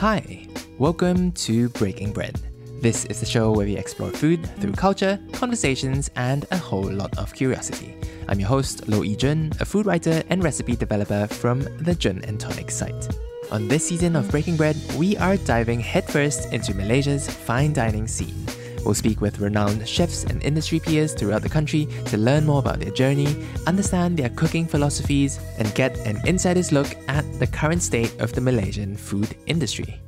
[0.00, 0.46] Hi,
[0.78, 2.40] welcome to Breaking Bread.
[2.80, 7.18] This is the show where we explore food through culture, conversations, and a whole lot
[7.18, 7.96] of curiosity.
[8.28, 12.22] I'm your host, Lo Yi Jun, a food writer and recipe developer from the Jun
[12.28, 13.08] and Tonic site.
[13.50, 18.46] On this season of Breaking Bread, we are diving headfirst into Malaysia's fine dining scene.
[18.88, 22.80] We'll speak with renowned chefs and industry peers throughout the country to learn more about
[22.80, 23.28] their journey,
[23.66, 28.40] understand their cooking philosophies, and get an insider's look at the current state of the
[28.40, 30.00] Malaysian food industry.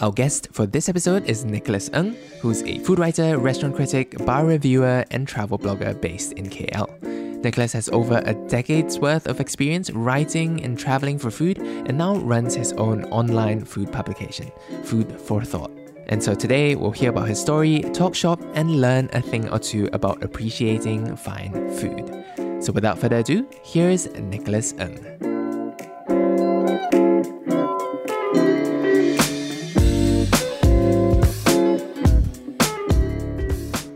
[0.00, 4.46] Our guest for this episode is Nicholas Ng, who's a food writer, restaurant critic, bar
[4.46, 6.86] reviewer, and travel blogger based in KL.
[7.42, 12.14] Nicholas has over a decade's worth of experience writing and traveling for food and now
[12.14, 14.52] runs his own online food publication,
[14.84, 15.77] Food for Thought.
[16.10, 19.58] And so today we'll hear about his story, talk shop, and learn a thing or
[19.58, 22.64] two about appreciating fine food.
[22.64, 25.04] So without further ado, here's Nicholas Ng.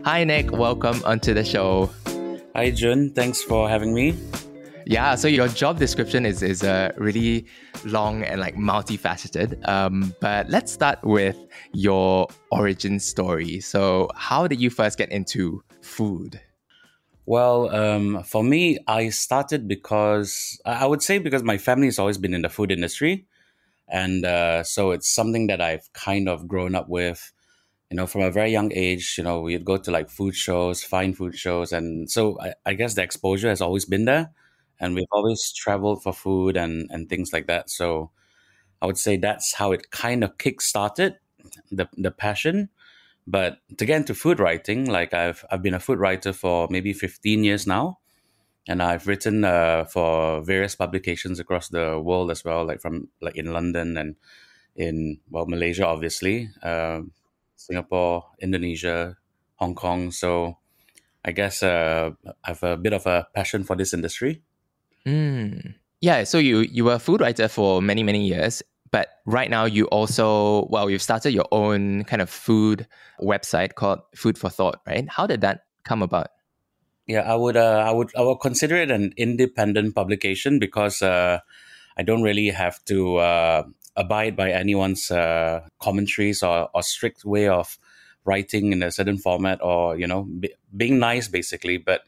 [0.05, 1.89] Hi Nick, welcome onto the show.
[2.55, 4.15] Hi Jun, thanks for having me.
[4.85, 7.45] Yeah, so your job description is is uh, really
[7.85, 9.65] long and like multifaceted.
[9.67, 11.37] Um, but let's start with
[11.71, 13.59] your origin story.
[13.61, 16.41] So, how did you first get into food?
[17.25, 22.17] Well, um, for me, I started because I would say because my family has always
[22.17, 23.25] been in the food industry,
[23.87, 27.31] and uh, so it's something that I've kind of grown up with.
[27.89, 30.83] You know, from a very young age, you know, we'd go to like food shows,
[30.83, 34.31] fine food shows, and so I, I guess the exposure has always been there
[34.83, 37.69] and we've always traveled for food and and things like that.
[37.71, 38.11] So
[38.83, 41.15] I would say that's how it kind of kick started
[41.71, 42.69] the the passion.
[43.25, 46.91] But to get into food writing, like I've I've been a food writer for maybe
[46.91, 47.99] fifteen years now,
[48.67, 53.37] and I've written uh, for various publications across the world as well, like from like
[53.39, 54.15] in London and
[54.75, 57.01] in well Malaysia, obviously, uh,
[57.55, 59.15] Singapore, Indonesia,
[59.55, 60.11] Hong Kong.
[60.11, 60.59] So
[61.23, 64.43] I guess uh, I have a bit of a passion for this industry.
[65.07, 65.75] Mm.
[66.01, 69.65] Yeah, so you you were a food writer for many many years, but right now
[69.65, 72.87] you also well you've started your own kind of food
[73.21, 75.07] website called Food for Thought, right?
[75.09, 76.27] How did that come about?
[77.07, 81.39] Yeah, I would uh, I would I would consider it an independent publication because uh,
[81.97, 83.63] I don't really have to uh,
[83.95, 87.77] abide by anyone's uh, commentaries or, or strict way of
[88.25, 92.01] writing in a certain format or you know be, being nice basically, but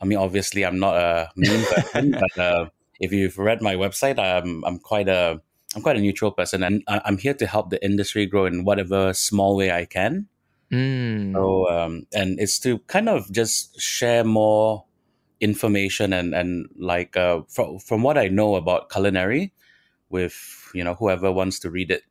[0.00, 2.68] I mean, obviously, I'm not a mean person, but uh,
[3.00, 5.40] if you've read my website, I'm I'm quite a
[5.74, 9.12] I'm quite a neutral person, and I'm here to help the industry grow in whatever
[9.14, 10.28] small way I can.
[10.72, 11.32] Mm.
[11.32, 14.84] So, um, and it's to kind of just share more
[15.40, 19.52] information and and like uh, from from what I know about culinary,
[20.10, 22.02] with you know whoever wants to read it.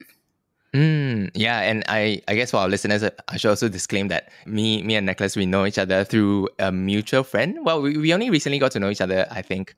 [0.76, 4.84] Mm, yeah, and I, I guess for our listeners, I should also disclaim that me,
[4.84, 7.60] me and Nicholas, we know each other through a mutual friend.
[7.64, 9.74] Well, we, we only recently got to know each other, I think,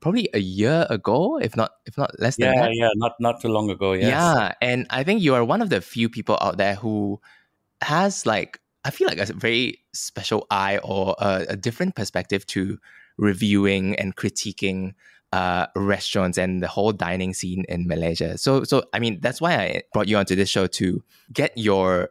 [0.00, 2.70] probably a year ago, if not if not less yeah, than that.
[2.74, 3.92] Yeah, not not too long ago.
[3.92, 4.08] Yes.
[4.08, 7.20] Yeah, and I think you are one of the few people out there who
[7.80, 12.78] has like I feel like a very special eye or a, a different perspective to
[13.16, 14.94] reviewing and critiquing
[15.32, 18.38] uh, restaurants and the whole dining scene in Malaysia.
[18.38, 21.02] So, so I mean, that's why I brought you onto this show to
[21.32, 22.10] get your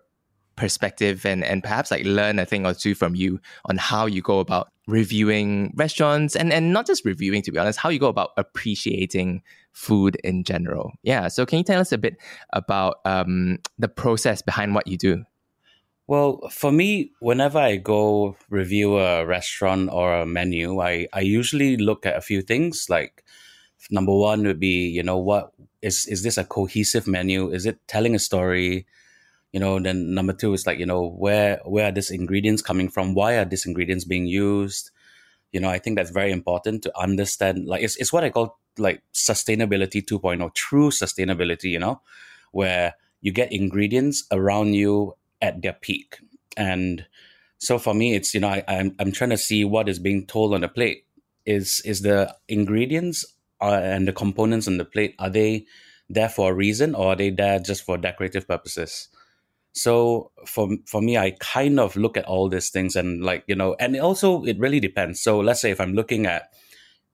[0.56, 4.22] perspective and and perhaps like learn a thing or two from you on how you
[4.22, 8.08] go about reviewing restaurants and and not just reviewing to be honest how you go
[8.08, 9.42] about appreciating
[9.72, 12.18] food in general yeah so can you tell us a bit
[12.52, 15.24] about um, the process behind what you do
[16.08, 21.78] well, for me, whenever I go review a restaurant or a menu, I, I usually
[21.78, 22.88] look at a few things.
[22.90, 23.24] Like
[23.90, 27.50] number one would be, you know, what is is this a cohesive menu?
[27.52, 28.86] Is it telling a story?
[29.54, 32.90] You know, then number two is like, you know, where where are these ingredients coming
[32.90, 33.14] from?
[33.14, 34.92] Why are these ingredients being used?
[35.54, 37.66] You know, I think that's very important to understand.
[37.66, 42.02] Like it's it's what I call like sustainability 2.0, true sustainability, you know,
[42.52, 46.18] where you get ingredients around you at their peak.
[46.58, 47.06] And
[47.60, 50.26] so for me, it's you know I, I'm I'm trying to see what is being
[50.26, 51.06] told on the plate.
[51.46, 53.26] Is is the ingredients
[53.62, 55.66] uh, and the components on the plate are they
[56.10, 59.10] there for a reason or are they there just for decorative purposes?
[59.74, 63.56] So for for me, I kind of look at all these things and like you
[63.56, 65.22] know, and also it really depends.
[65.22, 66.54] So let's say if I'm looking at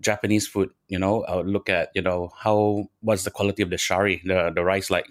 [0.02, 3.70] Japanese food, you know, I would look at you know how what's the quality of
[3.72, 5.08] the shari, the the rice like.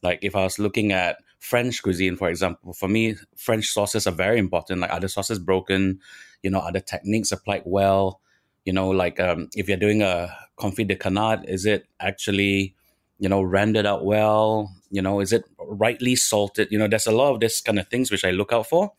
[0.00, 4.12] Like if I was looking at French cuisine, for example, for me, French sauces are
[4.12, 4.80] very important.
[4.80, 6.00] Like, are the sauces broken?
[6.42, 8.20] You know, are the techniques applied well?
[8.64, 12.74] You know, like um, if you're doing a confit de canard, is it actually
[13.18, 14.72] you know, rendered out well?
[14.90, 16.68] You know, is it rightly salted?
[16.70, 18.92] You know, there's a lot of this kind of things which I look out for.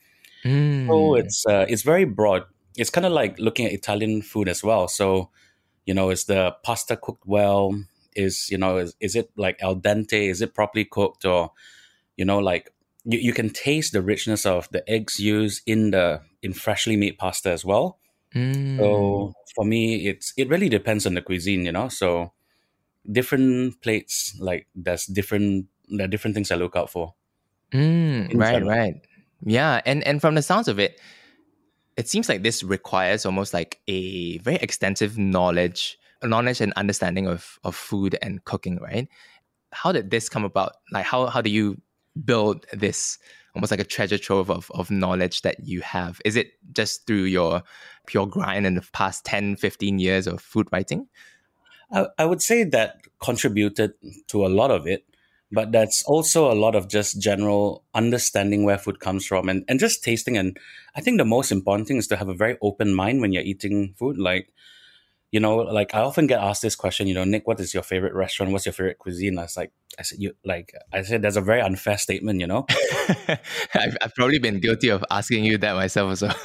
[0.46, 0.88] Mm.
[0.88, 2.44] So it's uh, it's very broad.
[2.78, 4.88] It's kind of like looking at Italian food as well.
[4.88, 5.30] So,
[5.86, 7.82] you know, is the pasta cooked well?
[8.16, 10.30] Is you know, is, is it like al dente?
[10.30, 11.26] Is it properly cooked?
[11.26, 11.52] Or,
[12.20, 12.74] you know, like
[13.06, 17.18] you, you can taste the richness of the eggs used in the in freshly made
[17.18, 17.98] pasta as well.
[18.36, 18.78] Mm.
[18.78, 21.88] So for me, it's it really depends on the cuisine, you know.
[21.88, 22.34] So
[23.10, 27.16] different plates, like there's different there are different things I look out for.
[27.72, 28.96] Mm, right, right.
[29.46, 31.00] Yeah, and and from the sounds of it,
[31.96, 37.60] it seems like this requires almost like a very extensive knowledge, knowledge and understanding of
[37.64, 39.08] of food and cooking, right?
[39.72, 40.74] How did this come about?
[40.92, 41.80] Like how how do you
[42.26, 43.18] build this
[43.56, 46.22] almost like a treasure trove of, of knowledge that you have?
[46.26, 47.64] Is it just through your
[48.06, 51.08] pure grind in the past 10, 15 years of food writing?
[51.92, 53.94] I, I would say that contributed
[54.28, 55.06] to a lot of it,
[55.52, 59.80] but that's also a lot of just general understanding where food comes from and, and
[59.80, 60.38] just tasting.
[60.38, 60.58] And
[60.96, 63.44] I think the most important thing is to have a very open mind when you're
[63.44, 64.18] eating food.
[64.18, 64.54] Like,
[65.32, 67.84] you know, like I often get asked this question, you know, Nick, what is your
[67.84, 68.52] favorite restaurant?
[68.52, 69.38] What's your favorite cuisine?
[69.38, 72.48] I was like, I said, you like, I said, that's a very unfair statement, you
[72.48, 72.66] know?
[73.76, 76.36] I've, I've probably been guilty of asking you that myself as well.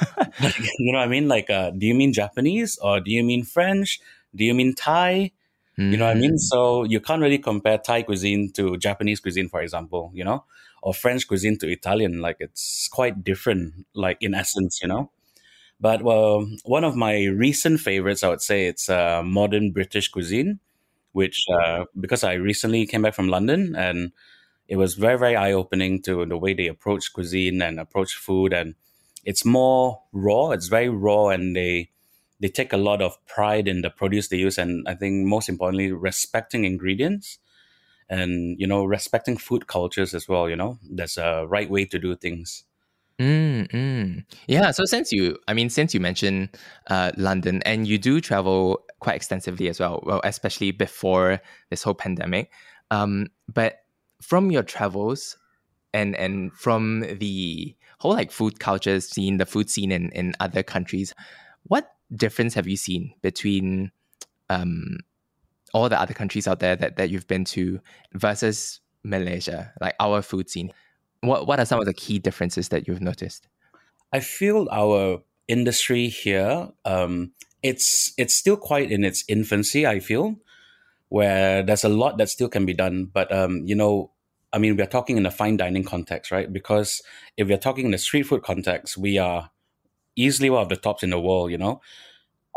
[0.79, 1.27] You know what I mean?
[1.27, 3.99] Like, uh, do you mean Japanese or do you mean French?
[4.35, 5.31] Do you mean Thai?
[5.77, 6.37] You know what I mean?
[6.37, 10.45] So you can't really compare Thai cuisine to Japanese cuisine, for example, you know,
[10.81, 12.21] or French cuisine to Italian.
[12.21, 15.11] Like it's quite different, like in essence, you know.
[15.79, 20.59] But well, one of my recent favorites, I would say, it's uh, modern British cuisine,
[21.11, 24.11] which uh, because I recently came back from London and
[24.67, 28.53] it was very very eye opening to the way they approach cuisine and approach food,
[28.53, 28.75] and
[29.25, 30.51] it's more raw.
[30.51, 31.91] It's very raw, and they
[32.39, 35.49] they take a lot of pride in the produce they use and i think most
[35.49, 37.39] importantly respecting ingredients
[38.09, 41.97] and you know respecting food cultures as well you know there's a right way to
[41.99, 42.63] do things
[43.19, 44.25] Mm.
[44.47, 44.71] Yeah.
[44.71, 46.49] So since you, I mean, since you mentioned
[46.87, 51.39] uh, London and you do travel quite extensively as well, well, especially before
[51.69, 52.51] this whole pandemic.
[52.91, 53.77] Um, but
[54.21, 55.37] from your travels
[55.93, 60.61] and and from the whole like food culture scene, the food scene in in other
[60.63, 61.13] countries,
[61.63, 63.91] what difference have you seen between
[64.49, 64.97] um
[65.73, 67.79] all the other countries out there that that you've been to
[68.13, 70.71] versus Malaysia, like our food scene?
[71.25, 73.47] What what are some of the key differences that you've noticed?
[74.13, 77.31] i feel our industry here um,
[77.63, 80.35] it's it's still quite in its infancy i feel
[81.09, 83.05] where there's a lot that still can be done.
[83.05, 84.11] But um, you know
[84.53, 86.51] i mean we're talking in a fine dining context right?
[86.51, 87.01] Because
[87.37, 89.51] if we're talking in a street food context we are
[90.15, 91.81] easily one of the tops in the world you know?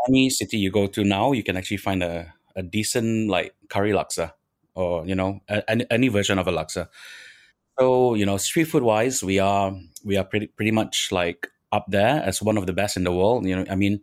[0.07, 3.91] Any city you go to now you can actually find a, a decent like curry
[3.91, 4.33] laksa
[4.75, 6.87] or you know a, any, any version of a laksa
[7.79, 9.73] so you know street food wise we are
[10.03, 13.11] we are pretty pretty much like up there as one of the best in the
[13.13, 13.45] world.
[13.45, 14.01] You know i mean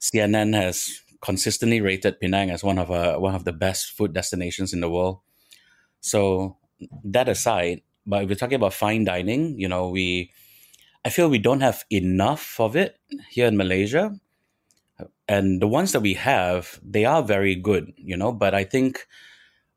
[0.00, 4.74] cnn has consistently rated penang as one of a, one of the best food destinations
[4.74, 5.20] in the world.
[6.00, 6.56] So
[7.04, 10.30] that aside but if we're talking about fine dining you know we
[11.04, 12.98] i feel we don't have enough of it
[13.30, 14.18] here in malaysia.
[15.28, 19.06] And the ones that we have they are very good you know but i think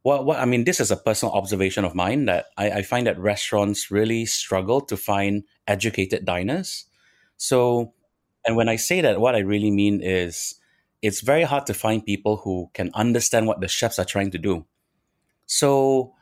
[0.07, 3.05] what, what i mean this is a personal observation of mine that I, I find
[3.07, 6.85] that restaurants really struggle to find educated diners.
[7.35, 7.93] So
[8.45, 10.55] and when i say that what i really mean is
[11.01, 14.37] it's very hard to find people who can understand what the chefs are trying to
[14.37, 14.65] do.
[15.45, 16.13] So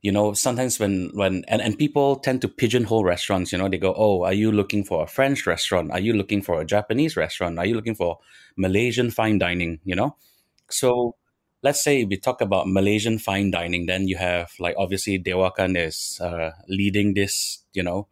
[0.00, 3.78] you know sometimes when when and, and people tend to pigeonhole restaurants you know they
[3.78, 5.90] go oh are you looking for a french restaurant?
[5.92, 7.58] Are you looking for a japanese restaurant?
[7.58, 8.18] Are you looking for
[8.56, 9.80] malaysian fine dining?
[9.84, 10.16] You know?
[10.70, 11.16] So
[11.64, 16.20] let's say we talk about malaysian fine dining then you have like obviously dewakan is
[16.20, 18.06] uh, leading this you know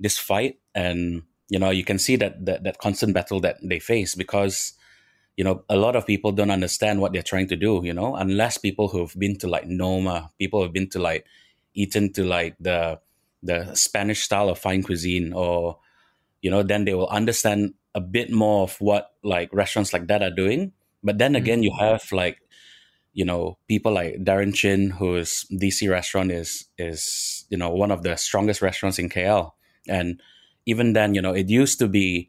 [0.00, 0.58] this fight.
[0.74, 4.74] And you know you can see that, that that constant battle that they face because
[5.36, 8.14] you know, a lot of people don't understand what they're trying to do, you know,
[8.14, 11.26] unless people who've been to like Noma, people who've been to like
[11.74, 13.00] eaten to like the
[13.42, 15.78] the Spanish style of fine cuisine or
[16.40, 20.22] you know, then they will understand a bit more of what like restaurants like that
[20.22, 20.72] are doing.
[21.02, 22.38] But then again, you have like,
[23.14, 28.02] you know, people like Darren Chin, whose DC restaurant is is, you know, one of
[28.02, 29.52] the strongest restaurants in KL.
[29.88, 30.20] And
[30.66, 32.28] even then, you know, it used to be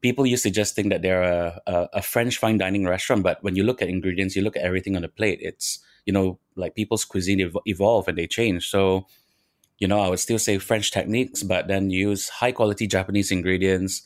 [0.00, 3.42] people used to just think that they're a, a, a French fine dining restaurant, but
[3.42, 5.38] when you look at ingredients, you look at everything on the plate.
[5.42, 8.68] It's you know like people's cuisine ev- evolve and they change.
[8.68, 9.06] So
[9.78, 14.02] you know I would still say French techniques, but then use high quality Japanese ingredients,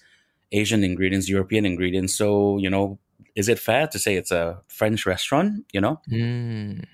[0.52, 2.14] Asian ingredients, European ingredients.
[2.14, 2.98] So you know,
[3.34, 5.64] is it fair to say it's a French restaurant?
[5.72, 6.84] You know, Mm.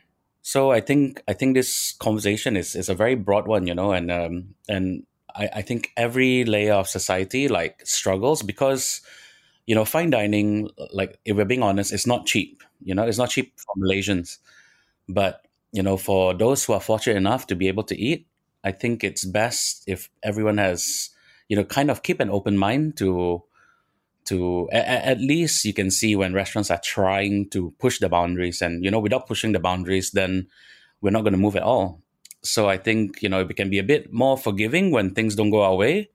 [0.49, 3.92] So I think I think this conversation is is a very broad one, you know,
[3.92, 5.04] and um, and
[5.37, 9.02] I, I think every layer of society like struggles because
[9.66, 12.62] you know fine dining, like if we're being honest, it's not cheap.
[12.83, 14.38] You know, it's not cheap for Malaysians,
[15.07, 18.26] but you know, for those who are fortunate enough to be able to eat,
[18.64, 21.11] I think it's best if everyone has
[21.49, 23.42] you know kind of keep an open mind to
[24.28, 28.85] to at, least you can see when restaurants are trying to push the boundaries and
[28.85, 30.47] you know without pushing the boundaries then
[31.00, 32.02] we're not going to move at all.
[32.42, 35.50] So i think you know we can be a bit more forgiving when things don't
[35.50, 36.11] go our way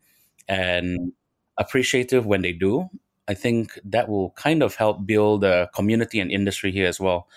[0.47, 1.13] and
[1.57, 2.89] appreciative when they do.
[3.27, 7.27] I think that will kind of help build a community and industry here as well.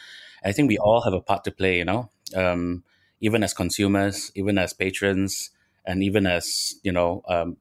[0.45, 2.85] I think we all have a part to play you know um,
[3.21, 5.51] even as consumers even as patrons
[5.85, 7.57] and even as you know um,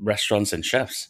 [0.00, 1.08] restaurants and chefs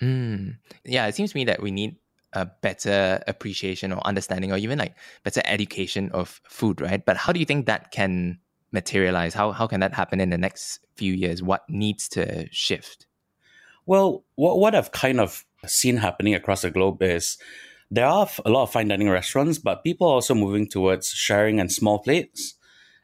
[0.00, 0.56] Mm.
[0.84, 1.96] Yeah, it seems to me that we need
[2.32, 7.04] a better appreciation or understanding or even like better education of food, right?
[7.04, 8.38] But how do you think that can
[8.72, 9.34] materialize?
[9.34, 11.42] How how can that happen in the next few years?
[11.42, 13.06] What needs to shift?
[13.86, 17.38] Well, what what I've kind of seen happening across the globe is
[17.90, 21.60] there are a lot of fine dining restaurants, but people are also moving towards sharing
[21.60, 22.54] and small plates.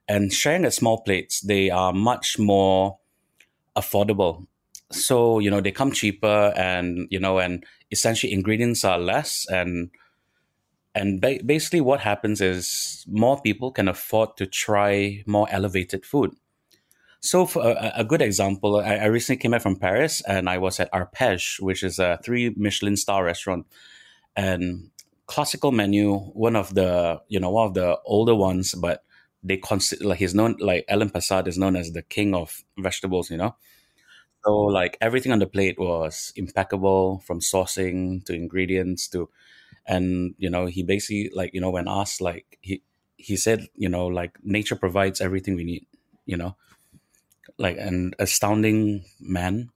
[0.09, 2.99] And sharing at small plates, they are much more
[3.77, 4.47] affordable
[4.93, 9.91] so you know they come cheaper and you know and essentially ingredients are less and
[10.95, 16.33] and ba- basically what happens is more people can afford to try more elevated food.
[17.21, 20.59] So for a, a good example I, I, recently came back from paris and i
[20.59, 23.67] was at arpege which is a three michelin star restaurant.
[24.35, 24.91] And
[25.27, 29.05] classical menu one of the you know one of the older ones but
[29.43, 33.31] they consider like he's known like Alain Passard is known as the king of vegetables
[33.31, 33.55] you know
[34.45, 39.29] so like everything on the plate was impeccable from sourcing to ingredients to
[39.87, 42.83] and you know he basically like you know when asked like he
[43.17, 45.87] he said you know like nature provides everything we need
[46.27, 46.57] you know?
[47.59, 49.71] Like an astounding man.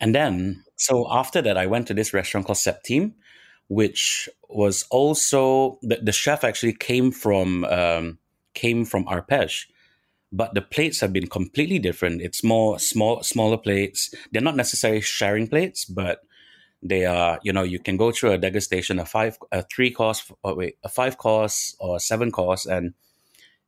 [0.00, 3.14] And then so after that i went to this restaurant called septime
[3.68, 8.18] which was also the, the chef actually came from um,
[8.54, 9.66] came from arpege
[10.32, 12.20] but the plates have been completely different.
[12.20, 14.14] It's more small, smaller plates.
[14.32, 16.22] They're not necessarily sharing plates, but
[16.82, 17.38] they are.
[17.42, 20.54] You know, you can go through a degustation, a five, a three course, or oh,
[20.54, 22.94] wait, a five course or seven course, and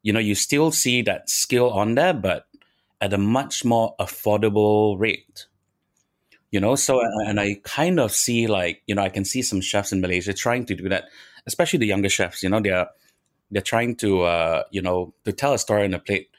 [0.03, 2.47] you know, you still see that skill on there, but
[3.01, 5.47] at a much more affordable rate.
[6.51, 9.61] You know, so and I kind of see like you know I can see some
[9.61, 11.05] chefs in Malaysia trying to do that,
[11.47, 12.43] especially the younger chefs.
[12.43, 12.89] You know, they're
[13.51, 16.31] they're trying to uh, you know to tell a story on a plate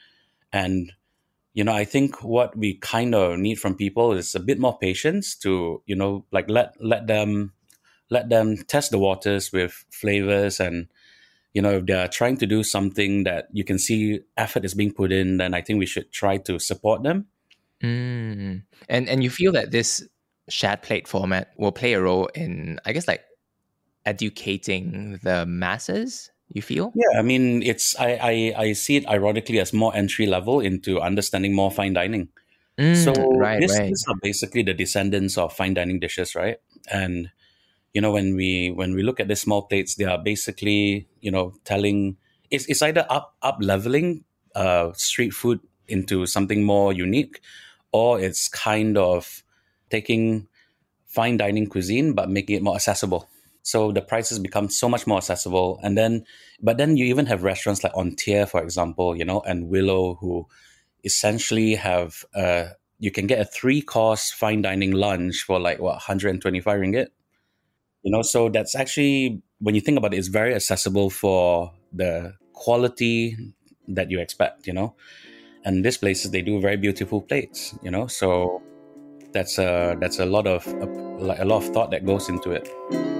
[0.52, 0.92] and
[1.52, 4.78] you know, I think what we kind of need from people is a bit more
[4.78, 7.52] patience to, you know, like let let them
[8.10, 10.88] let them test the waters with flavors and
[11.54, 14.92] you know if they're trying to do something that you can see effort is being
[14.92, 17.26] put in then i think we should try to support them
[17.82, 18.62] mm.
[18.88, 20.06] and and you feel that this
[20.48, 23.24] shared plate format will play a role in i guess like
[24.06, 26.92] educating the masses you feel?
[26.94, 31.00] Yeah, I mean, it's I, I, I see it ironically as more entry level into
[31.00, 32.28] understanding more fine dining.
[32.78, 33.88] Mm, so right, this, right.
[33.88, 36.58] these are basically the descendants of fine dining dishes, right?
[36.90, 37.30] And
[37.92, 41.30] you know, when we when we look at the small plates, they are basically you
[41.30, 42.16] know telling
[42.50, 47.40] it's it's either up up leveling uh, street food into something more unique,
[47.92, 49.42] or it's kind of
[49.90, 50.48] taking
[51.06, 53.28] fine dining cuisine but making it more accessible.
[53.62, 55.78] So the prices become so much more accessible.
[55.82, 56.24] And then,
[56.62, 60.46] but then you even have restaurants like Entier, for example, you know, and Willow, who
[61.04, 65.92] essentially have, uh, you can get a three course fine dining lunch for like, what,
[65.92, 67.08] 125 ringgit?
[68.02, 72.34] You know, so that's actually, when you think about it, it's very accessible for the
[72.54, 73.36] quality
[73.88, 74.94] that you expect, you know.
[75.64, 78.62] And these places, they do very beautiful plates, you know, so
[79.32, 80.86] that's a that's a lot of a,
[81.42, 83.19] a lot of thought that goes into it.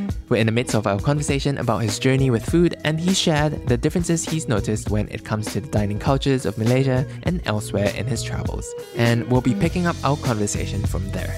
[0.31, 3.67] We're in the midst of our conversation about his journey with food, and he shared
[3.67, 7.91] the differences he's noticed when it comes to the dining cultures of Malaysia and elsewhere
[7.97, 8.73] in his travels.
[8.95, 11.35] And we'll be picking up our conversation from there.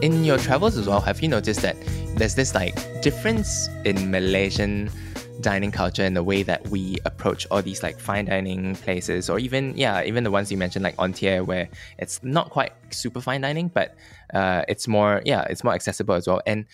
[0.00, 1.76] In your travels as well, have you noticed that
[2.16, 4.88] there's this like difference in Malaysian
[5.40, 9.38] dining culture and the way that we approach all these like fine dining places or
[9.38, 11.68] even yeah even the ones you mentioned like entier where
[11.98, 13.94] it's not quite super fine dining but
[14.34, 16.40] uh, it's more yeah it's more accessible as well.
[16.46, 16.66] And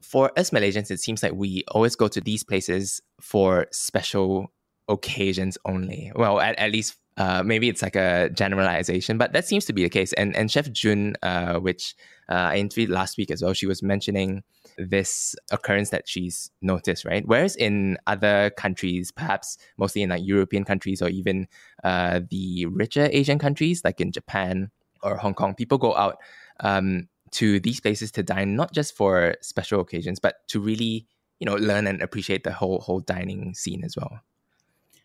[0.00, 4.52] for us Malaysians it seems like we always go to these places for special
[4.88, 6.10] occasions only.
[6.14, 9.82] Well at, at least uh, maybe it's like a generalization, but that seems to be
[9.82, 10.14] the case.
[10.14, 11.94] And and Chef Jun, uh, which
[12.30, 14.42] uh, I interviewed last week as well, she was mentioning
[14.78, 17.22] this occurrence that she's noticed, right?
[17.26, 21.46] Whereas in other countries, perhaps mostly in like European countries or even
[21.84, 24.70] uh, the richer Asian countries, like in Japan
[25.02, 26.16] or Hong Kong, people go out
[26.60, 31.06] um, to these places to dine not just for special occasions, but to really
[31.38, 34.20] you know learn and appreciate the whole whole dining scene as well.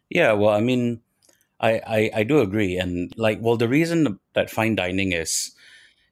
[0.10, 1.02] Yeah, well, I mean
[1.60, 2.78] I, I, I do agree.
[2.78, 5.52] And like, well, the reason that fine dining is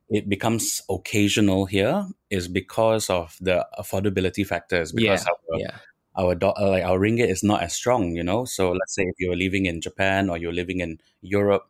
[0.10, 4.92] it becomes occasional here is because of the affordability factors.
[4.92, 5.78] Because yeah, our, yeah.
[6.18, 8.46] our do- like our ringgit is not as strong, you know.
[8.46, 11.68] So let's say if you're living in Japan or you're living in Europe,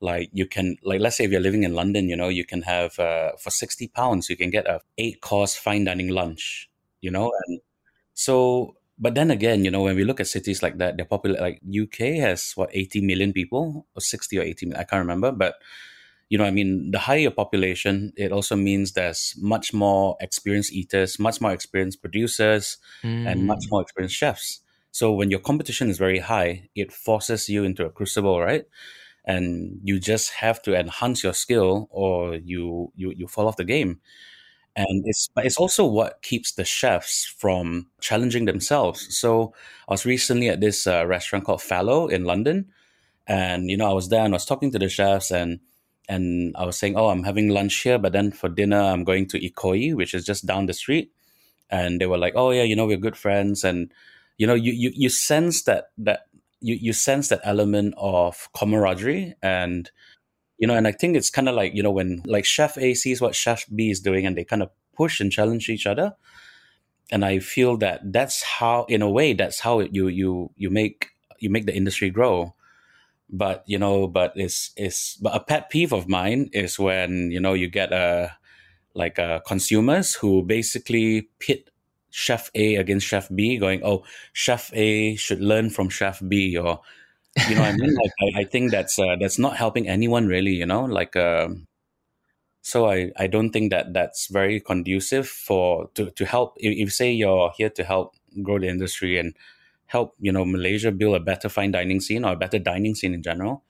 [0.00, 2.62] like you can like let's say if you're living in London, you know, you can
[2.62, 7.10] have uh, for sixty pounds you can get a eight course fine dining lunch, you
[7.10, 7.60] know, and
[8.14, 11.40] so but then again, you know, when we look at cities like that, they're popular.
[11.40, 14.70] Like UK has what eighty million people, or sixty or eighty.
[14.74, 15.56] I can't remember, but
[16.28, 21.18] you know, I mean, the higher population, it also means there's much more experienced eaters,
[21.18, 23.30] much more experienced producers, mm.
[23.30, 24.60] and much more experienced chefs.
[24.90, 28.64] So when your competition is very high, it forces you into a crucible, right?
[29.24, 33.64] And you just have to enhance your skill, or you you you fall off the
[33.64, 34.00] game
[34.76, 39.16] and it's it's also what keeps the chefs from challenging themselves.
[39.16, 39.54] So
[39.88, 42.66] I was recently at this uh, restaurant called Fallow in London,
[43.26, 45.60] and you know I was there and I was talking to the chefs and
[46.08, 49.26] and I was saying, oh, I'm having lunch here, but then for dinner I'm going
[49.28, 51.12] to Ikoyi, which is just down the street,
[51.70, 53.92] and they were like, oh yeah, you know we're good friends, and
[54.38, 56.26] you know you you you sense that that
[56.60, 59.90] you you sense that element of camaraderie and
[60.58, 62.94] you know and i think it's kind of like you know when like chef a
[62.94, 66.14] sees what chef b is doing and they kind of push and challenge each other
[67.10, 71.14] and i feel that that's how in a way that's how you you you make
[71.44, 72.54] you make the industry grow.
[73.30, 77.40] But you know but it's it's but a pet peeve of mine is when you
[77.40, 78.36] know you get a
[78.94, 81.70] like uh, consumers who basically pit
[82.10, 86.80] chef a against chef b going oh chef a should learn from chef b or
[87.48, 87.94] you know what I mean?
[87.94, 90.52] Like I, I think that's uh, that's not helping anyone really.
[90.52, 91.48] You know, like uh,
[92.62, 96.56] so I I don't think that that's very conducive for to to help.
[96.58, 99.34] If, if say you're here to help grow the industry and
[99.86, 103.14] help you know Malaysia build a better fine dining scene or a better dining scene
[103.14, 103.64] in general.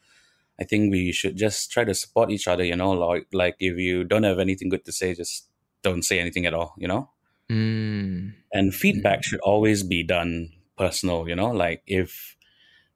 [0.60, 2.64] I think we should just try to support each other.
[2.64, 5.48] You know, like like if you don't have anything good to say, just
[5.82, 6.74] don't say anything at all.
[6.78, 7.10] You know.
[7.50, 8.32] Mm.
[8.52, 9.24] And feedback mm.
[9.24, 11.28] should always be done personal.
[11.28, 12.36] You know, like if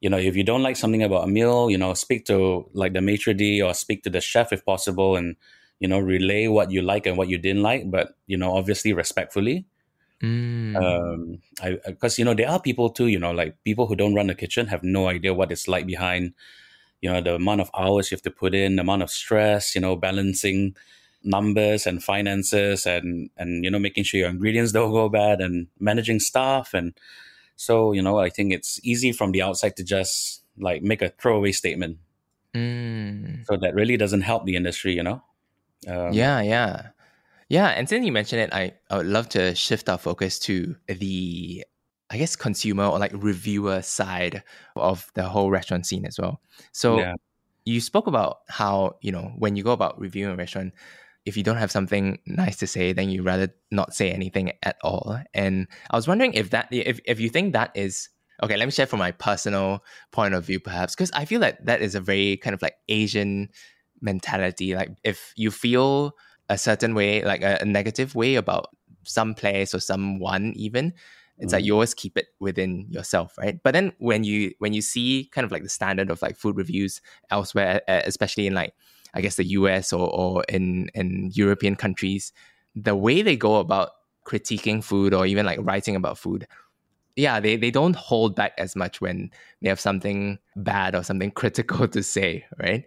[0.01, 2.93] you know, if you don't like something about a meal, you know, speak to like
[2.93, 5.37] the maitre d' or speak to the chef if possible, and
[5.81, 8.93] you know, relay what you like and what you didn't like, but you know, obviously
[8.93, 9.67] respectfully.
[10.23, 10.77] Mm.
[10.77, 14.15] Um, I because you know there are people too, you know, like people who don't
[14.15, 16.35] run the kitchen have no idea what it's like behind,
[17.01, 19.75] you know, the amount of hours you have to put in, the amount of stress,
[19.75, 20.75] you know, balancing
[21.25, 25.67] numbers and finances and and you know making sure your ingredients don't go bad and
[25.81, 26.95] managing staff and
[27.59, 31.09] so, you know, I think it's easy from the outside to just like make a
[31.09, 31.99] throwaway statement.
[32.55, 33.45] Mm.
[33.47, 35.25] So that really doesn't help the industry, you know?
[35.89, 36.91] Um, yeah, yeah.
[37.49, 37.67] Yeah.
[37.67, 41.65] And since you mentioned it, I, I would love to shift our focus to the,
[42.11, 44.45] I guess, consumer or like reviewer side
[44.77, 46.41] of the whole restaurant scene as well.
[46.71, 47.15] So yeah.
[47.65, 50.75] you spoke about how, you know, when you go about reviewing a restaurant,
[51.25, 54.77] if you don't have something nice to say, then you rather not say anything at
[54.83, 55.19] all.
[55.35, 58.09] And I was wondering if that, if, if you think that is
[58.43, 61.65] okay, let me share from my personal point of view, perhaps, because I feel that
[61.67, 63.49] that is a very kind of like Asian
[64.01, 64.75] mentality.
[64.75, 66.13] Like if you feel
[66.49, 68.69] a certain way, like a, a negative way about
[69.03, 70.95] some place or someone, even,
[71.39, 71.57] it's mm.
[71.57, 73.61] like you always keep it within yourself, right?
[73.63, 76.57] But then when you when you see kind of like the standard of like food
[76.57, 77.01] reviews
[77.31, 78.75] elsewhere, especially in like
[79.15, 82.33] I guess the US or, or in, in European countries,
[82.75, 83.91] the way they go about
[84.27, 86.47] critiquing food or even like writing about food,
[87.17, 91.31] yeah, they, they don't hold back as much when they have something bad or something
[91.43, 92.85] critical to say, right?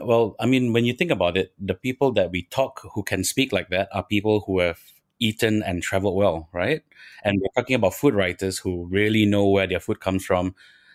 [0.00, 3.24] Well, I mean, when you think about it, the people that we talk who can
[3.24, 4.80] speak like that are people who have
[5.20, 6.82] eaten and traveled well, right?
[7.22, 10.54] And we're talking about food writers who really know where their food comes from.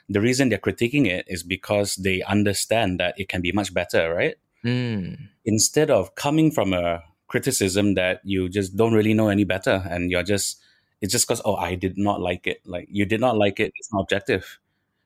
[0.10, 4.14] The reason they're critiquing it is because they understand that it can be much better,
[4.14, 4.36] right?
[4.64, 5.30] Mm.
[5.46, 10.12] Instead of coming from a criticism that you just don't really know any better and
[10.12, 10.60] you're just
[11.00, 12.60] it's just because oh i did not like it.
[12.66, 14.60] Like you did not like it it's not objective.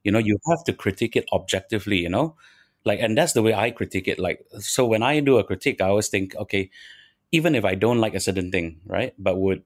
[0.03, 2.35] You know you have to critique it objectively you know?
[2.85, 4.17] Like and that's the way i critique it.
[4.17, 6.71] Like so when i do a critique i always think okay
[7.31, 9.63] even if i don't like a certain thing right but would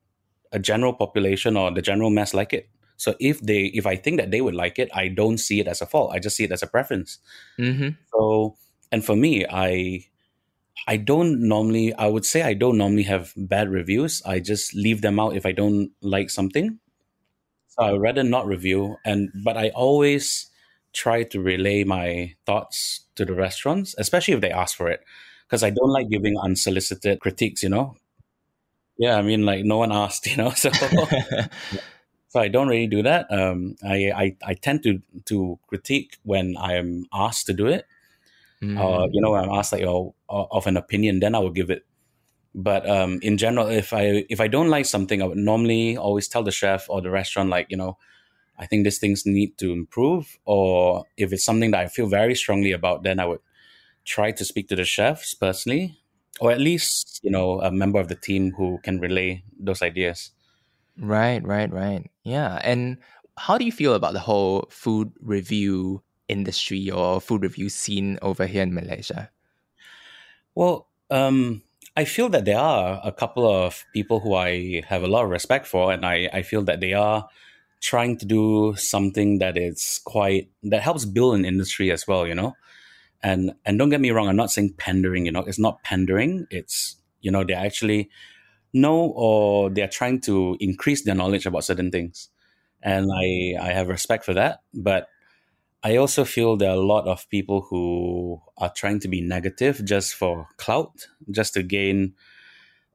[0.51, 2.69] a general population or the general mass like it?
[2.97, 5.67] So if they if i think that they would like it i don't see it
[5.67, 6.11] as a fault.
[6.13, 7.19] I just see it as a preference.
[7.59, 7.89] Mm-hmm.
[8.11, 8.57] so
[8.91, 10.03] and for me i
[10.87, 14.21] i don't normally i would say i don't normally have bad reviews.
[14.25, 16.79] I just leave them out if i don't like something.
[17.69, 18.97] So i would rather not review.
[19.05, 20.47] And but i always
[20.93, 25.01] try to relay my thoughts to the restaurants especially if they ask for it.
[25.47, 27.95] Because i don't like giving unsolicited critiques you know?
[28.97, 30.71] Yeah i mean like no one asked you know so.
[32.29, 33.31] So I don't really do that.
[33.31, 37.85] Um, I, I I tend to to critique when I'm asked to do it.
[38.61, 38.77] Mm.
[38.77, 41.69] Uh, you know, when I'm asked like oh, of an opinion, then I will give
[41.69, 41.85] it.
[42.55, 46.27] But um, in general, if I if I don't like something, I would normally always
[46.27, 47.97] tell the chef or the restaurant like you know,
[48.57, 50.39] I think these things need to improve.
[50.45, 53.41] Or if it's something that I feel very strongly about, then I would
[54.05, 55.99] try to speak to the chefs personally,
[56.39, 60.31] or at least you know a member of the team who can relay those ideas.
[60.99, 62.09] Right, right, right.
[62.23, 62.59] Yeah.
[62.63, 62.97] And
[63.37, 68.45] how do you feel about the whole food review industry or food review scene over
[68.45, 69.29] here in Malaysia?
[70.55, 71.61] Well, um,
[71.95, 75.29] I feel that there are a couple of people who I have a lot of
[75.31, 77.27] respect for, and I, I feel that they are
[77.79, 82.35] trying to do something that is quite that helps build an industry as well, you
[82.35, 82.55] know.
[83.23, 86.47] And and don't get me wrong, I'm not saying pandering, you know, it's not pandering.
[86.51, 88.09] It's you know, they're actually
[88.73, 92.29] know or they're trying to increase their knowledge about certain things.
[92.83, 94.61] And I I have respect for that.
[94.73, 95.09] But
[95.83, 99.83] I also feel there are a lot of people who are trying to be negative
[99.85, 102.15] just for clout, just to gain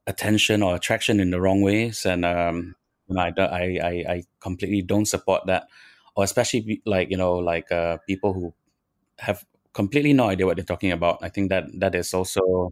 [0.05, 2.05] attention or attraction in the wrong ways.
[2.05, 2.75] And um,
[3.07, 5.67] you know, I, I, I, completely don't support that.
[6.15, 8.53] Or especially like, you know, like uh, people who
[9.19, 11.19] have completely no idea what they're talking about.
[11.21, 12.71] I think that that is also,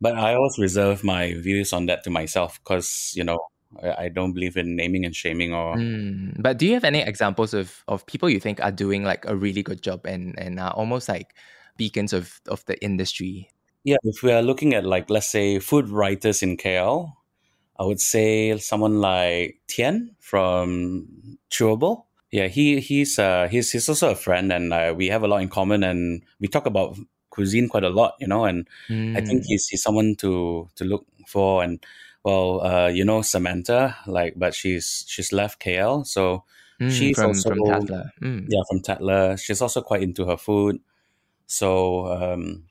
[0.00, 3.38] but I always reserve my views on that to myself because, you know,
[3.82, 6.40] I, don't believe in naming and shaming or Mm.
[6.40, 9.36] But do you have any examples of, of people you think are doing like a
[9.36, 11.34] really good job and, and are almost like
[11.76, 13.50] beacons of, of the industry?
[13.84, 17.12] Yeah, if we are looking at like let's say food writers in KL,
[17.78, 22.04] I would say someone like Tian from Chewable.
[22.32, 25.42] Yeah, he he's uh he's he's also a friend and uh, we have a lot
[25.42, 26.98] in common and we talk about
[27.30, 29.46] cuisine quite a lot, you know, and I think Mm.
[29.46, 31.78] he's he's someone to to look for and
[32.26, 36.42] well, uh, you know Samantha, like but she's she's left KL, so
[36.78, 38.12] Mm, she's from, also from Tatler.
[38.20, 38.44] Mm.
[38.52, 39.36] yeah from Tatler.
[39.38, 40.76] She's also quite into her food.
[41.46, 42.64] So, um,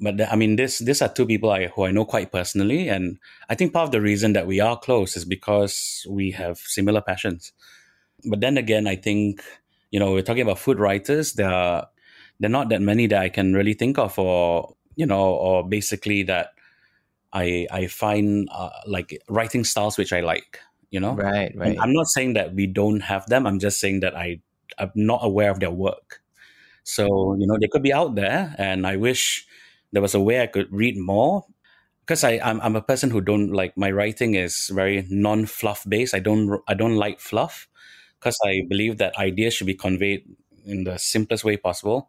[0.00, 2.88] but the- I mean, this these are two people I who I know quite personally,
[2.88, 3.18] and
[3.50, 7.02] I think part of the reason that we are close is because we have similar
[7.02, 7.52] passions.
[8.24, 9.42] But then again, I think
[9.90, 11.34] you know we're talking about food writers.
[11.34, 11.88] There are
[12.40, 15.68] there are not that many that I can really think of, or you know, or
[15.68, 16.52] basically that
[17.32, 20.60] I I find uh, like writing styles which I like.
[20.90, 21.78] You know, Right, and right.
[21.78, 23.46] I'm not saying that we don't have them.
[23.46, 24.40] I'm just saying that I
[24.78, 26.22] I'm not aware of their work.
[26.84, 29.46] So you know they could be out there, and I wish
[29.92, 31.44] there was a way I could read more.
[32.06, 35.84] Because I I'm, I'm a person who don't like my writing is very non fluff
[35.88, 36.14] based.
[36.14, 37.68] I don't I don't like fluff
[38.18, 40.24] because I believe that ideas should be conveyed
[40.64, 42.08] in the simplest way possible.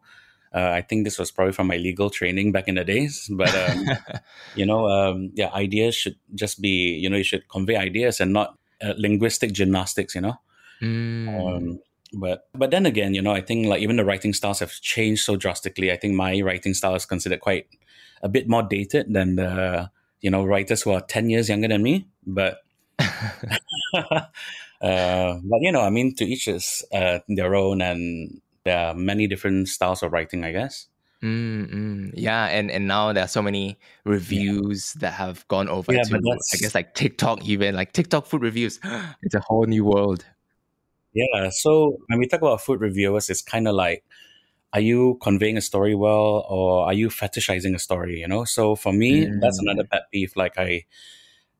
[0.52, 3.54] Uh, I think this was probably from my legal training back in the days, but
[3.54, 3.86] um,
[4.56, 8.32] you know, um, yeah, ideas should just be you know you should convey ideas and
[8.32, 10.14] not uh, linguistic gymnastics.
[10.14, 10.40] You know.
[10.82, 11.28] Mm.
[11.28, 11.80] Um,
[12.12, 15.24] but but then again, you know, I think like even the writing styles have changed
[15.24, 15.92] so drastically.
[15.92, 17.66] I think my writing style is considered quite
[18.22, 21.82] a bit more dated than the you know writers who are ten years younger than
[21.82, 22.08] me.
[22.26, 22.58] But
[23.94, 24.28] uh,
[24.80, 29.26] but you know, I mean, to each is uh, their own, and there are many
[29.26, 30.88] different styles of writing, I guess.
[31.22, 32.10] Mm, mm.
[32.14, 36.10] Yeah, and and now there are so many reviews that have gone over Yeah, to
[36.10, 36.20] but
[36.54, 38.80] I guess like TikTok even like TikTok food reviews.
[39.22, 40.24] It's a whole new world.
[41.12, 41.50] yeah.
[41.50, 44.04] So when we talk about food reviewers, it's kind of like
[44.72, 48.76] are you conveying a story well or are you fetishizing a story you know so
[48.76, 49.90] for me that's another Mm.
[49.90, 50.84] pet peeve like i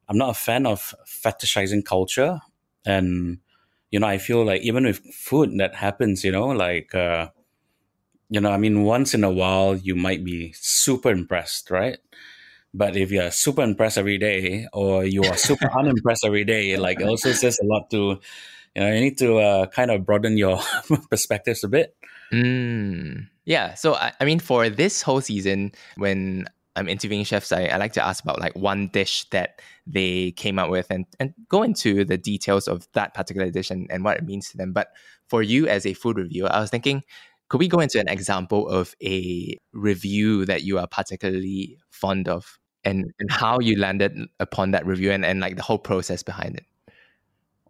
[0.09, 2.41] i'm not a fan of fetishizing culture
[2.87, 3.39] and
[3.91, 7.29] you know i feel like even with food that happens you know like uh
[8.29, 11.99] you know i mean once in a while you might be super impressed right
[12.73, 17.01] but if you're super impressed every day or you are super unimpressed every day like
[17.01, 18.21] it also says a lot to
[18.75, 20.61] you know you need to uh, kind of broaden your
[21.11, 21.97] perspectives a bit
[22.33, 23.29] Mm.
[23.45, 23.75] Yeah.
[23.75, 26.47] So I, I mean, for this whole season, when
[26.81, 30.59] I'm interviewing chefs, I, I like to ask about like one dish that they came
[30.59, 34.17] up with and, and go into the details of that particular dish and, and what
[34.17, 34.73] it means to them.
[34.73, 34.89] But
[35.29, 37.03] for you as a food reviewer, I was thinking,
[37.51, 42.59] could we go into an example of a review that you are particularly fond of
[42.83, 46.57] and, and how you landed upon that review and, and like the whole process behind
[46.57, 46.65] it?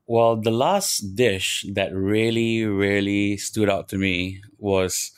[0.07, 5.11] Well, the last dish that really, really stood out to me was,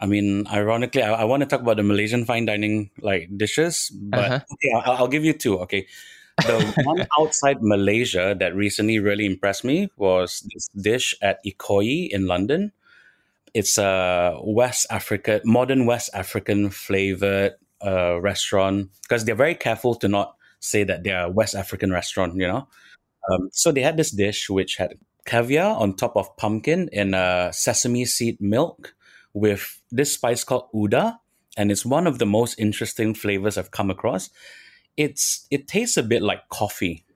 [0.00, 3.90] I mean, ironically, I, I want to talk about the Malaysian fine dining like dishes,
[3.94, 4.40] but Uh-huh.
[4.52, 5.58] okay, I'll, I'll give you two.
[5.60, 5.86] Okay,
[6.44, 12.26] the one outside Malaysia that recently really impressed me was this dish at Ikoyi in
[12.26, 12.72] London.
[13.54, 17.54] It's a West African, modern West African flavored
[17.84, 22.34] uh, restaurant because they're very careful to not say that they're a West African restaurant,
[22.34, 22.66] you know.
[23.30, 27.52] Um, so they had this dish which had caviar on top of pumpkin in uh,
[27.52, 28.94] sesame seed milk
[29.34, 31.18] with this spice called uda,
[31.58, 34.30] and it's one of the most interesting flavors I've come across.
[34.96, 37.06] It's it tastes a bit like coffee.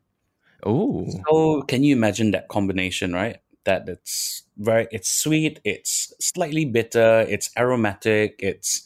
[0.63, 3.39] Oh, So can you imagine that combination, right?
[3.65, 8.83] That it's very it's sweet, it's slightly bitter, it's aromatic, it's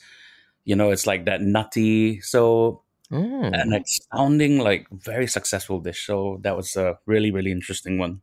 [0.64, 2.20] you know, it's like that nutty.
[2.20, 3.52] So Mm.
[3.54, 6.06] an astounding, like very successful dish.
[6.06, 8.22] So that was a really, really interesting one.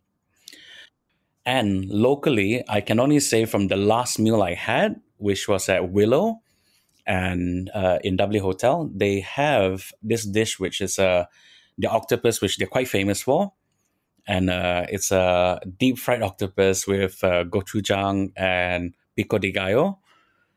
[1.46, 5.92] And locally, I can only say from the last meal I had, which was at
[5.92, 6.42] Willow
[7.06, 11.26] and uh, in W Hotel, they have this dish which is uh,
[11.78, 13.54] the octopus, which they're quite famous for.
[14.28, 19.98] And uh, it's a deep fried octopus with uh, gochujang and pico de gallo.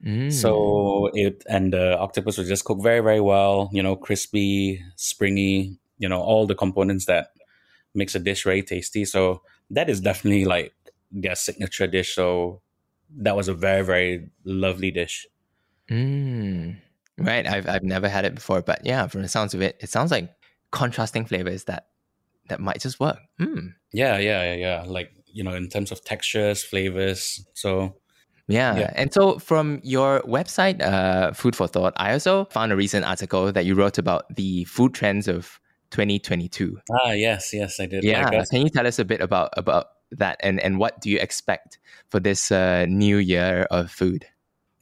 [0.04, 0.30] Mm.
[0.30, 3.70] So it and the octopus was just cooked very very well.
[3.72, 5.78] You know, crispy, springy.
[5.98, 7.28] You know, all the components that
[7.94, 9.04] makes a dish very tasty.
[9.04, 10.72] So that is definitely like
[11.10, 12.14] their signature dish.
[12.14, 12.60] So
[13.18, 15.26] that was a very very lovely dish.
[15.90, 16.78] Mm.
[17.18, 17.46] Right.
[17.46, 20.10] I've I've never had it before, but yeah, from the sounds of it, it sounds
[20.10, 20.30] like
[20.70, 21.88] contrasting flavors that
[22.48, 23.18] that might just work.
[23.40, 23.74] Mm.
[23.92, 24.84] Yeah, yeah, yeah, yeah.
[24.86, 27.44] Like you know, in terms of textures, flavors.
[27.54, 27.96] So
[28.48, 28.76] Yeah.
[28.78, 28.92] Yeah.
[28.94, 33.52] And so from your website, uh, Food for Thought, I also found a recent article
[33.52, 35.60] that you wrote about the food trends of
[35.92, 36.80] 2022.
[36.90, 38.02] ah, yes, yes, I did.
[38.02, 38.28] Yeah.
[38.50, 41.78] Can you tell us a bit about about that and, and what do you expect
[42.08, 44.26] for this uh, new year of food?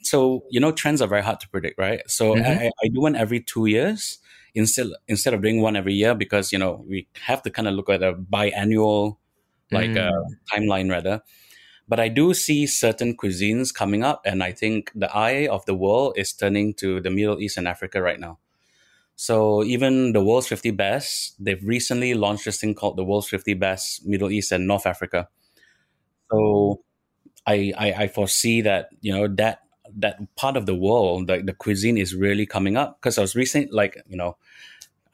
[0.03, 2.41] so you know trends are very hard to predict right so Mhm.
[2.47, 4.17] I, I do one every two years
[4.55, 7.75] instead instead of doing one every year because you know we have to kind of
[7.77, 9.19] look at a biannual
[9.71, 10.09] like Mm.
[10.09, 11.21] uh, timeline rather
[11.87, 15.75] but i do see certain cuisines coming up and i think the eye of the
[15.77, 18.39] world is turning to the middle east and africa right now
[19.21, 23.55] so even the world's 50 best they've recently launched this thing called the world's 50
[23.55, 25.29] best middle east and north africa
[26.31, 26.81] so
[27.47, 29.61] I, I I foresee that you know that
[29.97, 33.01] that part of the world, like the cuisine, is really coming up.
[33.01, 34.37] Because I was recent, like you know,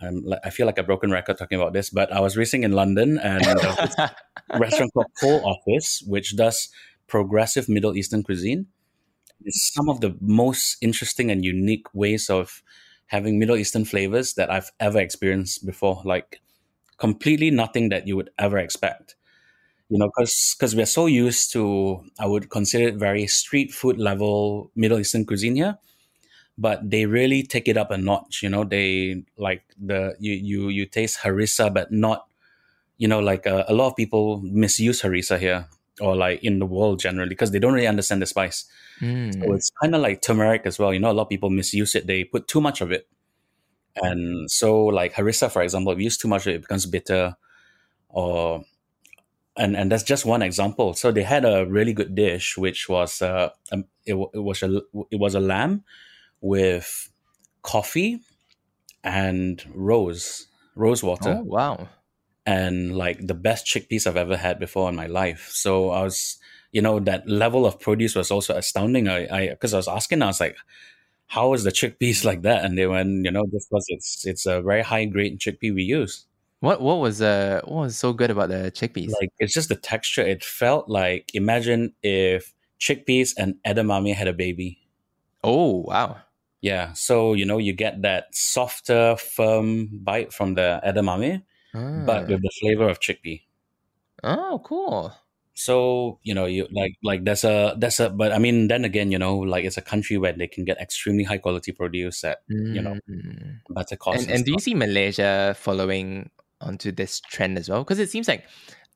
[0.01, 2.67] I'm, like- I feel like a broken record talking about this, but I was recently
[2.67, 3.45] in London and
[4.61, 6.69] restaurant called Coal Office, which does
[7.07, 8.67] progressive Middle Eastern cuisine.
[9.45, 12.63] It's some of the most interesting and unique ways of
[13.07, 16.03] having Middle Eastern flavors that I've ever experienced before.
[16.05, 16.41] Like
[16.99, 19.17] completely nothing that you would ever expect
[19.89, 24.71] you know because we're so used to i would consider it very street food level
[24.75, 25.79] middle eastern cuisine here
[26.59, 30.69] but they really take it up a notch you know they like the you you
[30.69, 32.27] you taste harissa but not
[32.99, 35.69] you know like uh, a lot of people misuse harissa here
[36.01, 38.65] or like in the world generally because they don't really understand the spice
[39.01, 39.35] Mm.
[39.35, 41.95] so it's kind of like turmeric as well you know a lot of people misuse
[41.95, 43.07] it they put too much of it
[43.97, 46.87] and so like harissa for example if you use too much of it it becomes
[46.87, 47.37] bitter
[48.09, 48.65] or
[49.57, 50.93] and and that's just one example.
[50.95, 54.83] So they had a really good dish, which was uh, um, it, it was a
[55.11, 55.83] it was a lamb
[56.41, 57.11] with
[57.63, 58.21] coffee
[59.03, 61.89] and rose rose water Oh, wow.
[62.47, 65.51] And like the best chickpeas I've ever had before in my life.
[65.53, 66.39] So I was,
[66.71, 69.09] you know, that level of produce was also astounding.
[69.09, 70.57] I I because I was asking, I was like,
[71.27, 72.65] how is the chickpeas like that?
[72.65, 75.83] And they went, you know, just because it's it's a very high grade chickpea we
[75.83, 76.25] use.
[76.61, 79.11] What what was uh what was so good about the chickpeas?
[79.21, 84.33] like it's just the texture it felt like imagine if chickpeas and edamame had a
[84.33, 84.79] baby
[85.45, 86.17] oh wow.
[86.63, 91.43] yeah so you know you get that softer firm bite from the edamame
[92.07, 92.29] but Ah.
[92.29, 93.43] with the flavor of chickpea
[94.25, 95.13] oh cool.
[95.55, 99.13] so you know you like like there's a there's a but i mean then again
[99.13, 102.41] you know like it's a country where they can get extremely high quality produce at
[102.49, 103.61] you know, Mm.
[103.71, 106.29] better cost and, and do you see Malaysia following
[106.61, 107.85] onto this trend as well?
[107.85, 108.45] Because it seems like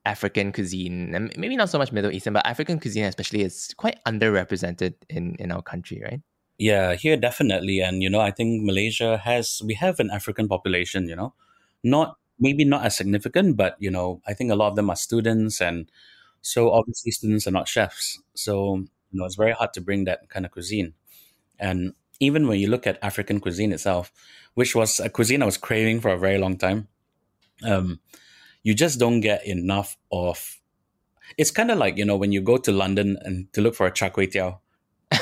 [0.05, 3.97] African cuisine, and maybe not so much Middle Eastern, but African cuisine especially is quite
[4.09, 6.21] underrepresented in in our country, right?
[6.57, 11.05] Yeah, here definitely, and you know, I think Malaysia has we have an African population.
[11.09, 11.33] You know,
[11.85, 14.95] not maybe not as significant, but you know, I think a lot of them are
[14.97, 15.89] students, and
[16.41, 18.19] so obviously students are not chefs.
[18.33, 18.77] So
[19.11, 20.93] you know, it's very hard to bring that kind of cuisine.
[21.59, 24.11] And even when you look at African cuisine itself,
[24.55, 26.87] which was a cuisine I was craving for a very long time,
[27.63, 27.99] um,
[28.63, 30.57] you just don't get enough of.
[31.37, 33.85] It's kind of like you know when you go to London and to look for
[33.85, 34.57] a char kway teow.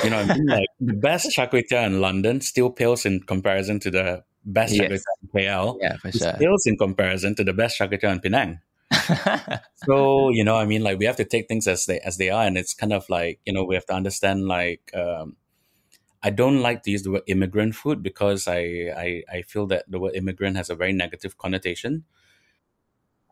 [0.02, 0.46] You know, I mean?
[0.58, 4.74] like the best char kway teow in London still pales in comparison to the best
[4.74, 4.90] Yes.
[4.90, 5.78] teow in KL.
[5.80, 6.32] Yeah, for sure.
[6.38, 8.60] pales in comparison to the best char kway in Penang.
[9.86, 12.30] So you know, I mean, like we have to take things as they as they
[12.30, 14.90] are, and it's kind of like you know we have to understand like.
[14.94, 15.36] Um,
[16.22, 19.90] I don't like to use the word immigrant food because I, I, I feel that
[19.90, 22.04] the word immigrant has a very negative connotation.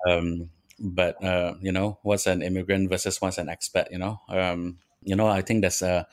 [0.09, 3.91] Um, but uh, you know, what's an immigrant versus what's an expat?
[3.91, 6.05] You know, um, you know, I think that's uh,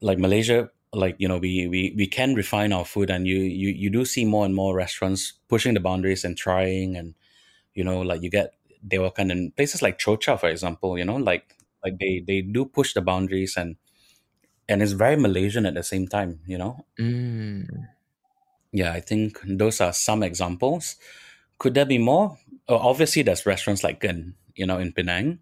[0.00, 0.70] like Malaysia.
[0.92, 4.04] Like you know, we, we we can refine our food, and you you you do
[4.04, 7.14] see more and more restaurants pushing the boundaries and trying, and
[7.74, 10.98] you know, like you get they were kind of places like Chocha, for example.
[10.98, 13.76] You know, like like they they do push the boundaries and
[14.68, 16.40] and it's very Malaysian at the same time.
[16.46, 17.88] You know, Mm.
[18.72, 20.96] yeah, I think those are some examples.
[21.58, 22.38] Could there be more?
[22.68, 25.40] Oh, obviously, there's restaurants like Gen, you know, in Penang,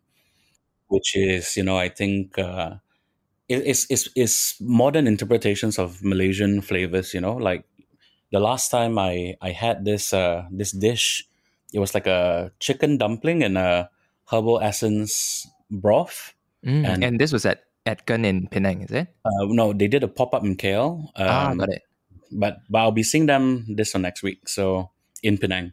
[0.88, 2.76] which is, you know, I think uh,
[3.48, 7.64] it's, it's, it's modern interpretations of Malaysian flavors, you know, like
[8.32, 11.26] the last time I, I had this, uh, this dish,
[11.72, 13.90] it was like a chicken dumpling and a
[14.30, 16.34] herbal essence broth.
[16.64, 16.84] Mm.
[16.88, 19.08] And- And, this was at at Gen in Penang, is it?
[19.24, 21.08] Uh, no, they did a pop up in KL.
[21.16, 21.82] ah, Um, got it.
[22.30, 24.46] but, but I'll be seeing them this or next week.
[24.48, 24.90] So
[25.22, 25.72] in Penang.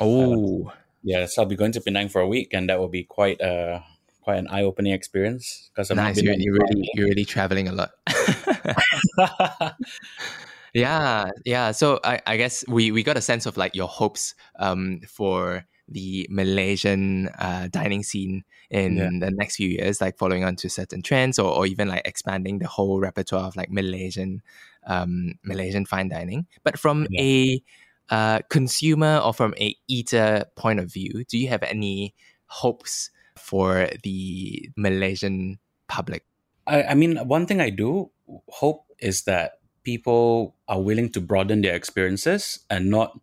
[0.00, 0.72] Oh,
[1.06, 3.80] Yes, I'll be going to Penang for a week, and that will be quite uh
[4.24, 6.20] quite an eye opening experience because I'm nice.
[6.22, 7.90] You're, been you're really you're really traveling a lot.
[10.74, 11.70] yeah, yeah.
[11.72, 15.64] So I, I guess we, we got a sense of like your hopes um for
[15.86, 19.10] the Malaysian uh, dining scene in Yeah.
[19.20, 22.58] the next few years, like following on to certain trends or, or even like expanding
[22.58, 24.42] the whole repertoire of like Malaysian
[24.86, 26.46] um Malaysian fine dining.
[26.64, 27.62] But from a
[28.10, 32.14] uh, consumer or from a eater point of view, do you have any
[32.46, 36.24] hopes for the Malaysian public?
[36.66, 38.10] I, I mean, one thing I do
[38.48, 43.18] hope is that people are willing to broaden their experiences and not,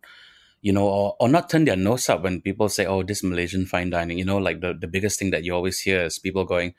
[0.60, 3.66] you know, or, or not turn their nose up when people say, "Oh, this Malaysian
[3.66, 6.44] fine dining." You know, like the the biggest thing that you always hear is people
[6.44, 6.74] going,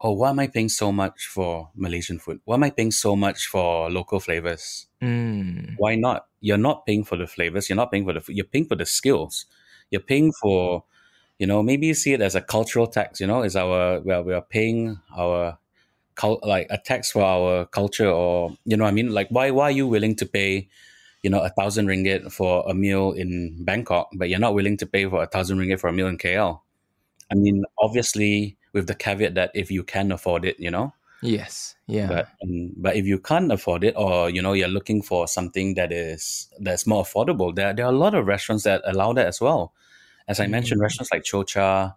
[0.00, 2.40] "Oh, why am I paying so much for Malaysian food?
[2.44, 5.76] Why am I paying so much for local flavors?" Mm.
[5.78, 6.26] why not?
[6.40, 7.68] You're not paying for the flavors.
[7.68, 8.20] You're not paying for the.
[8.20, 9.46] food, You're paying for the skills.
[9.90, 10.84] You're paying for,
[11.40, 13.18] you know, maybe you see it as a cultural tax.
[13.18, 15.58] You know, is our well, we are paying our,
[16.14, 19.64] cul- like a tax for our culture, or you know, I mean, like why why
[19.64, 20.68] are you willing to pay,
[21.22, 24.86] you know, a thousand ringgit for a meal in Bangkok, but you're not willing to
[24.86, 26.60] pay for a thousand ringgit for a meal in KL?
[27.32, 31.74] I mean, obviously, with the caveat that if you can afford it, you know, Yes.
[31.86, 32.06] Yeah.
[32.06, 35.74] but um, but if you can't afford it or you know you're looking for something
[35.74, 39.26] that is that's more affordable there, there are a lot of restaurants that allow that
[39.26, 39.72] as well
[40.28, 40.84] as i mentioned Mhm.
[40.84, 41.94] restaurants like chocha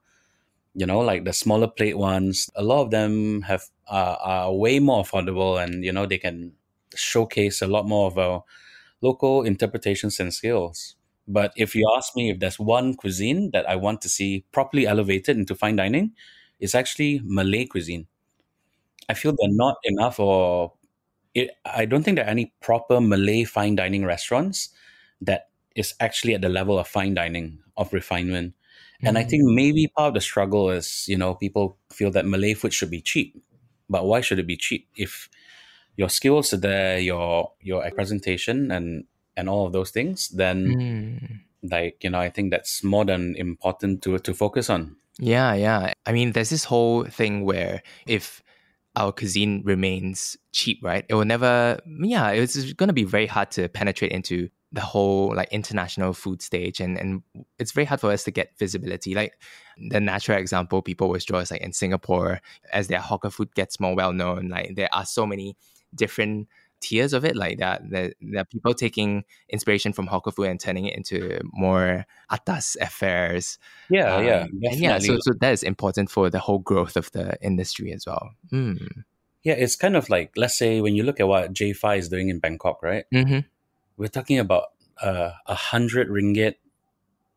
[0.75, 4.79] you know like the smaller plate ones a lot of them have uh, are way
[4.79, 6.53] more affordable and you know they can
[6.95, 8.43] showcase a lot more of our
[9.01, 10.95] local interpretations and skills
[11.27, 14.87] but if you ask me if there's one cuisine that i want to see properly
[14.87, 16.11] elevated into fine dining
[16.59, 18.07] it's actually malay cuisine
[19.09, 20.73] I feel there are not enough, or
[21.33, 24.69] it, I don't think there are any proper Malay fine dining restaurants
[25.21, 28.53] that is actually at the level of fine dining of refinement.
[29.03, 29.29] And I Mm.
[29.29, 32.89] think maybe part of the struggle is, you know, people feel that Malay food should
[32.91, 33.35] be cheap,
[33.89, 35.29] but why should it be cheap if
[35.97, 39.05] your skills are there, your your presentation and
[39.35, 40.29] and all of those things?
[40.29, 41.39] Then, Mm.
[41.63, 44.95] like you know, I think that's more than important to to focus on.
[45.19, 45.93] Yeah, yeah.
[46.05, 48.41] I mean, there's this whole thing where if
[48.95, 53.51] our cuisine remains cheap, right, it will never, yeah, it's going to be very hard
[53.51, 57.21] to penetrate into the whole like international food stage and and
[57.59, 59.39] it's very hard for us to get visibility like
[59.89, 62.41] the natural example people always draw is like in singapore
[62.73, 65.55] as their hawker food gets more well known like there are so many
[65.95, 66.47] different
[66.81, 70.59] tiers of it like that there, there are people taking inspiration from hawker food and
[70.59, 73.59] turning it into more atas affairs
[73.89, 77.11] Yeah, yeah, um, and yeah, so, so that is important for the whole growth of
[77.11, 78.31] the industry as well.
[78.51, 79.03] Mm.
[79.43, 82.09] Yeah, it's kind of like let's say when you look at what Jay Fai is
[82.09, 83.05] doing in Bangkok, right?
[83.11, 83.39] hmm
[83.97, 84.65] We're talking about
[85.01, 86.55] uh, a hundred ringgit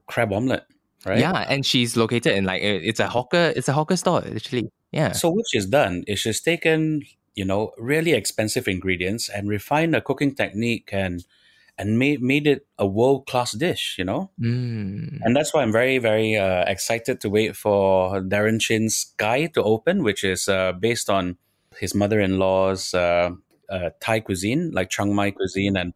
[0.07, 0.65] crab omelet,
[1.05, 1.19] right?
[1.19, 4.71] Yeah, and she's located in like it's a hawker, it's a hawker store literally.
[4.93, 5.13] Yeah.
[5.13, 7.03] So what she's done is she's taken
[7.35, 11.25] you know really expensive ingredients and refined a cooking technique and
[11.79, 13.97] and made made it a world class dish.
[13.99, 15.21] You know, Mm.
[15.23, 19.63] and that's why I'm very very uh, excited to wait for Darren Chin's guide to
[19.63, 21.37] open, which is uh, based on
[21.79, 23.31] his mother in law's uh,
[23.69, 25.93] uh, Thai cuisine, like Chiang Mai cuisine, and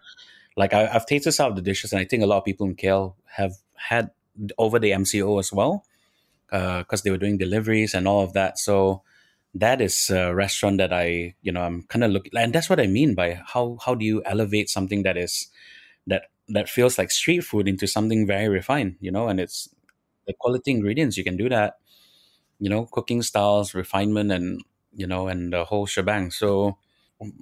[0.60, 2.66] like I, I've tasted some of the dishes, and I think a lot of people
[2.68, 4.10] in KL have had
[4.58, 5.84] over the MCO as well,
[6.52, 8.58] uh, because they were doing deliveries and all of that.
[8.58, 9.02] So
[9.54, 12.80] that is a restaurant that I, you know, I'm kind of looking, and that's what
[12.80, 15.48] I mean by how how do you elevate something that is
[16.06, 19.68] that that feels like street food into something very refined, you know, and it's
[20.26, 21.78] the quality ingredients you can do that,
[22.58, 24.62] you know, cooking styles, refinement, and
[24.94, 26.30] you know, and the whole shebang.
[26.30, 26.76] So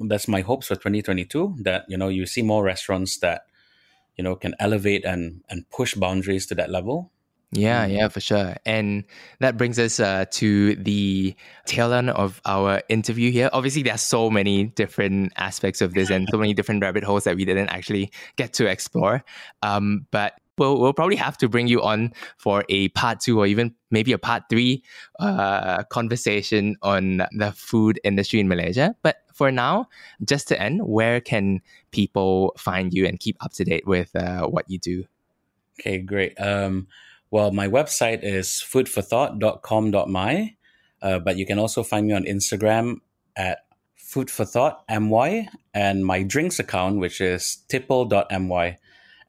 [0.06, 3.42] that's my hopes for 2022 that you know you see more restaurants that
[4.16, 7.10] you know can elevate and and push boundaries to that level
[7.50, 8.56] Yeah, yeah, for sure.
[8.66, 9.04] And
[9.40, 13.48] that brings us uh, to the tail end of our interview here.
[13.54, 17.24] Obviously, there are so many different aspects of this and so many different rabbit holes
[17.24, 19.24] that we didn't actually get to explore.
[19.62, 23.46] Um, but we'll, we'll probably have to bring you on for a part two or
[23.46, 24.82] even maybe a part three
[25.18, 28.94] uh, conversation on the food industry in Malaysia.
[29.02, 29.88] But for now,
[30.26, 31.62] just to end, where can
[31.92, 35.04] people find you and keep up to date with uh, what you do?
[35.78, 36.88] okay great um
[37.30, 40.56] well my website is foodforthought.com.my
[41.02, 42.96] uh, but you can also find me on instagram
[43.36, 43.58] at
[43.94, 48.76] food for thought my and my drinks account which is tipple.my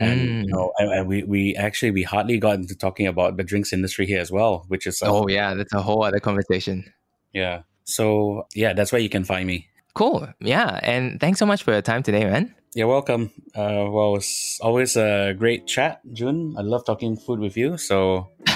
[0.01, 0.45] and Mm.
[0.45, 3.71] you know and, and we we actually we hardly got into talking about the drinks
[3.73, 6.91] industry here as well which is uh, Oh, yeah, that's a whole other conversation.
[7.33, 10.27] yeah so yeah that's where you can find me Cool.
[10.39, 10.79] Yeah.
[10.83, 12.55] And thanks so much for your time today, man.
[12.75, 13.31] You're welcome.
[13.55, 16.55] Uh, well, it's always a great chat, Jun.
[16.57, 17.77] I love talking food with you.
[17.77, 18.29] So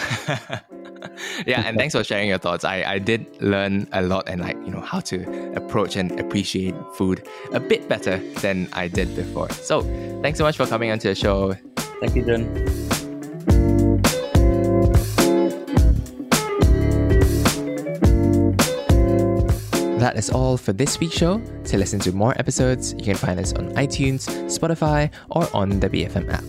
[1.48, 2.64] yeah, and thanks for sharing your thoughts.
[2.64, 6.76] I, I did learn a lot and like, you know, how to approach and appreciate
[6.96, 9.50] food a bit better than I did before.
[9.50, 9.82] So
[10.22, 11.54] thanks so much for coming onto the show.
[12.00, 12.93] thank you, Jun.
[20.04, 21.40] That is all for this week's show.
[21.40, 25.90] To listen to more episodes, you can find us on iTunes, Spotify, or on the
[25.90, 26.44] BFM app.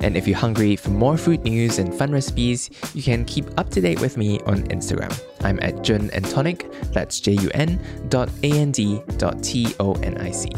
[0.00, 3.70] And if you're hungry for more food news and fun recipes, you can keep up
[3.70, 5.16] to date with me on Instagram.
[5.44, 7.78] I'm at Jun and Tonic, that's J U N
[8.08, 10.50] dot A N D dot T O N I C.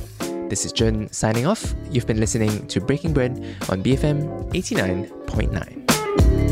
[0.48, 1.74] This is Jun signing off.
[1.90, 3.32] You've been listening to Breaking Bread
[3.68, 6.51] on BFM 89.9.